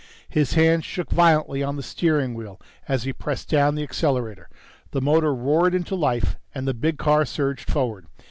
His 0.29 0.53
hands 0.55 0.83
shook 0.83 1.11
violently 1.11 1.61
on 1.61 1.75
the 1.75 1.83
steering 1.83 2.33
wheel 2.33 2.59
as 2.87 3.03
he 3.03 3.13
pressed 3.13 3.49
down 3.49 3.75
the 3.75 3.83
accelerator. 3.83 4.49
The 4.93 4.99
motor 4.99 5.31
roared 5.35 5.75
into 5.75 5.93
life 5.93 6.39
and 6.55 6.67
the 6.67 6.73
big 6.73 6.97
car 6.97 7.23
surged 7.23 7.69
forward. 7.69 8.07